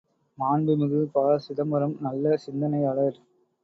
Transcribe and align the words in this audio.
மாண்புமிகு 0.37 1.01
ப.சிதம்பரம் 1.13 1.95
நல்ல 2.01 2.35
சிந்தனையாளர். 2.45 3.19